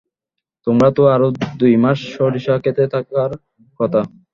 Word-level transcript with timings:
তোমার 0.67 0.89
তো 0.91 1.03
আরো 1.15 1.27
দুইমাস 1.59 1.99
সরিষা 2.13 2.55
ক্ষেতে 2.63 2.83
থাকার 2.93 3.31
কথা। 3.79 4.01